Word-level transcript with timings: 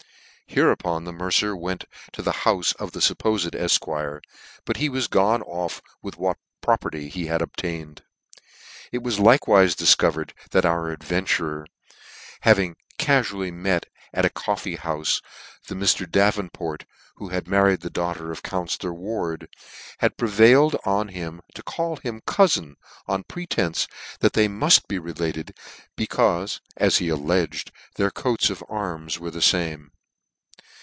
Hereupon 0.53 1.05
the 1.05 1.13
mercer 1.13 1.55
went 1.55 1.85
to 2.11 2.21
the 2.21 2.33
houfe 2.43 2.75
of 2.75 2.91
the 2.91 2.99
fuppofed 2.99 3.51
efquire, 3.57 4.19
but 4.65 4.75
he 4.75 4.89
was 4.89 5.07
gone 5.07 5.41
off 5.43 5.81
with 6.01 6.17
what 6.17 6.39
property 6.59 7.07
he 7.07 7.27
had 7.27 7.41
obtained. 7.41 8.03
It 8.91 9.01
was 9.01 9.17
likewife 9.17 9.77
difcovered 9.77 10.31
that 10.49 10.65
our 10.65 10.89
adventurer 10.91 11.67
having 12.41 12.75
cafually 12.97 13.49
met, 13.53 13.85
at 14.13 14.25
a 14.25 14.29
coffee 14.29 14.75
houfe, 14.75 15.21
the 15.69 15.75
Mr. 15.75 16.05
Davenport 16.09 16.83
who 17.15 17.29
had 17.29 17.47
married 17.47 17.79
the 17.79 17.89
daughter 17.89 18.29
of 18.29 18.43
counfellor 18.43 18.93
Ward, 18.93 19.47
had 19.99 20.17
prevailed 20.17 20.75
on 20.83 21.07
him 21.07 21.39
to 21.55 21.63
call 21.63 21.95
him 21.95 22.19
coufin, 22.27 22.75
on 23.07 23.21
the 23.21 23.25
pretence 23.27 23.87
that 24.19 24.33
they 24.33 24.49
muft 24.49 24.89
be 24.89 24.99
related, 24.99 25.57
becaufe, 25.95 26.59
as 26.75 26.97
he 26.97 27.07
alledged, 27.07 27.71
their 27.95 28.11
coats 28.11 28.49
of 28.49 28.61
arms 28.67 29.17
were 29.17 29.31
the 29.31 29.47
lame. 29.53 29.91